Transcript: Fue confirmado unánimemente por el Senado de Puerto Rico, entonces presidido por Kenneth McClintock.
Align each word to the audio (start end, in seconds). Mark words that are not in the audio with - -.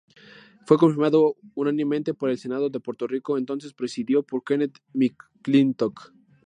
Fue 0.65 0.79
confirmado 0.79 1.35
unánimemente 1.53 2.15
por 2.15 2.31
el 2.31 2.39
Senado 2.39 2.71
de 2.71 2.79
Puerto 2.79 3.05
Rico, 3.05 3.37
entonces 3.37 3.71
presidido 3.75 4.23
por 4.23 4.43
Kenneth 4.43 4.79
McClintock. 4.95 6.11